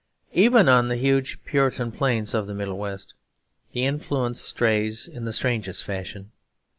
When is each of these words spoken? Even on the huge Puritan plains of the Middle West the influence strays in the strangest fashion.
Even 0.33 0.67
on 0.67 0.87
the 0.87 0.95
huge 0.95 1.43
Puritan 1.45 1.91
plains 1.91 2.33
of 2.33 2.47
the 2.47 2.55
Middle 2.55 2.79
West 2.79 3.13
the 3.73 3.85
influence 3.85 4.41
strays 4.41 5.07
in 5.07 5.25
the 5.25 5.31
strangest 5.31 5.83
fashion. 5.83 6.31